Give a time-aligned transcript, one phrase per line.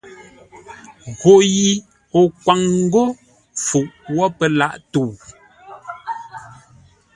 [1.19, 1.69] Gho yi
[2.19, 3.03] o kwâŋ ńgó
[3.65, 5.07] fuʼ wə́ pə́ lâʼ tə̂u.